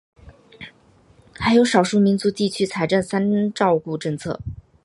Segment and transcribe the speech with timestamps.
[1.35, 4.41] 还有少数民族地区财政三照顾政策。